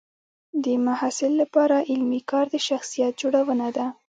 د 0.63 0.65
محصل 0.87 1.31
لپاره 1.41 1.77
علمي 1.89 2.21
کار 2.31 2.45
د 2.53 2.55
شخصیت 2.67 3.13
جوړونه 3.21 3.67
ده. 3.77 3.85